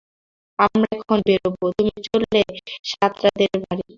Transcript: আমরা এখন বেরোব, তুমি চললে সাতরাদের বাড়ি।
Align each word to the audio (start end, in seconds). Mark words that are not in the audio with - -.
আমরা 0.59 0.87
এখন 0.95 1.19
বেরোব, 1.27 1.55
তুমি 1.77 1.93
চললে 2.07 2.41
সাতরাদের 2.89 3.51
বাড়ি। 3.63 3.83